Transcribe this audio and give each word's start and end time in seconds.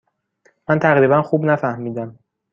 من 0.69 0.79
تقریبا 0.79 1.21
خوب 1.21 1.45
نفهمیدم. 1.45 2.17